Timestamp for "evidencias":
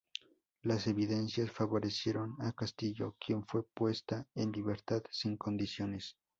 0.87-1.51